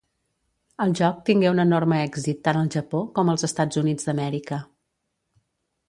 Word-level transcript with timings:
El 0.85 0.95
joc 0.99 1.19
tingué 1.27 1.51
un 1.55 1.61
enorme 1.65 2.01
èxit 2.07 2.41
tant 2.49 2.61
al 2.63 2.73
Japó 2.79 3.05
com 3.19 3.33
als 3.35 3.47
Estats 3.51 3.83
Units 3.83 4.09
d'Amèrica. 4.09 4.63